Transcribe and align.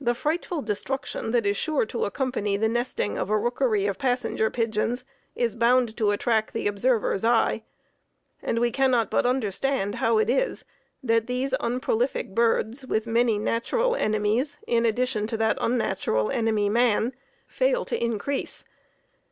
The 0.00 0.16
frightful 0.16 0.62
destruction 0.62 1.30
that 1.30 1.46
is 1.46 1.56
sure 1.56 1.86
to 1.86 2.04
accompany 2.06 2.56
the 2.56 2.68
nesting 2.68 3.16
of 3.16 3.30
a 3.30 3.38
rookery 3.38 3.86
of 3.86 3.98
Passenger 3.98 4.50
Pigeons 4.50 5.04
is 5.36 5.54
bound 5.54 5.96
to 5.96 6.10
attract 6.10 6.52
the 6.52 6.66
observer's 6.66 7.24
eye. 7.24 7.62
And 8.42 8.58
we 8.58 8.72
cannot 8.72 9.10
but 9.12 9.24
understand 9.26 9.94
how 9.94 10.18
it 10.18 10.28
is 10.28 10.64
that 11.04 11.28
these 11.28 11.54
unprolific 11.60 12.34
birds 12.34 12.84
with 12.84 13.06
many 13.06 13.38
natural 13.38 13.94
enemies, 13.94 14.58
in 14.66 14.84
addition 14.84 15.28
to 15.28 15.36
that 15.36 15.56
unnatural 15.60 16.32
enemy, 16.32 16.68
man, 16.68 17.12
fail 17.46 17.84
to 17.84 18.04
increase. 18.04 18.64